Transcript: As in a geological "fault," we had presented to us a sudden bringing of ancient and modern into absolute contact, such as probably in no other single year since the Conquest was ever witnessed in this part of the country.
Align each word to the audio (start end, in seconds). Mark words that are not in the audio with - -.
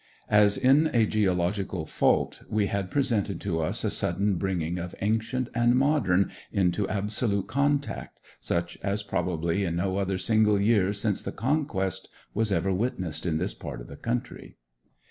As 0.31 0.57
in 0.57 0.87
a 0.95 1.05
geological 1.05 1.85
"fault," 1.85 2.41
we 2.49 2.65
had 2.65 2.89
presented 2.89 3.39
to 3.41 3.61
us 3.61 3.83
a 3.83 3.91
sudden 3.91 4.35
bringing 4.37 4.79
of 4.79 4.95
ancient 4.99 5.47
and 5.53 5.75
modern 5.75 6.31
into 6.51 6.89
absolute 6.89 7.45
contact, 7.47 8.19
such 8.39 8.79
as 8.81 9.03
probably 9.03 9.63
in 9.63 9.75
no 9.75 9.97
other 9.99 10.17
single 10.17 10.59
year 10.59 10.91
since 10.91 11.21
the 11.21 11.31
Conquest 11.31 12.09
was 12.33 12.51
ever 12.51 12.73
witnessed 12.73 13.27
in 13.27 13.37
this 13.37 13.53
part 13.53 13.79
of 13.79 13.85
the 13.87 13.95
country. 13.95 14.55